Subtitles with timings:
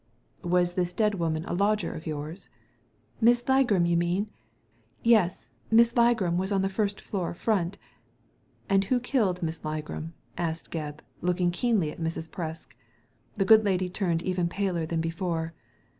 [0.41, 2.49] "Was this dead woman a lodger of yours?"
[3.21, 4.31] "Miss Ligram, you mean?
[5.03, 5.51] Yes.
[5.69, 7.77] Miss Ligram was in the first floor front"
[8.67, 12.31] "And who killed Miss Ligram?" asked Gebb, looking keenly at Mrs.
[12.31, 12.69] Presk.
[13.37, 15.53] The good lady turned ever paler than before.